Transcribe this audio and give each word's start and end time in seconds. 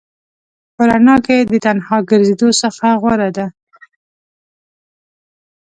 په 0.75 0.81
رڼا 0.89 1.15
کې 1.25 1.37
د 1.51 1.53
تنها 1.65 1.97
ګرځېدلو 2.09 2.57
څخه 2.61 2.87
غوره 3.01 3.29
ده. 3.37 3.45